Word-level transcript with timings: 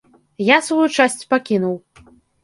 Я 0.45 0.55
сваю 0.67 0.87
часць 0.95 1.27
пакінуў. 1.33 1.75